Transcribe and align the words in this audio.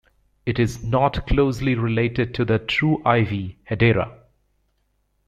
It 0.47 0.57
is 0.57 0.83
not 0.83 1.27
closely 1.27 1.75
related 1.75 2.33
to 2.33 2.43
the 2.43 2.57
true 2.57 3.03
ivy, 3.05 3.59
"Hedera". 3.69 4.11